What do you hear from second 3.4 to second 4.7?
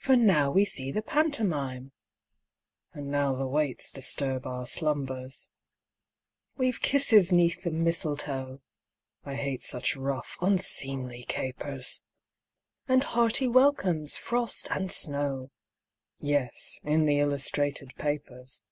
waits disturb our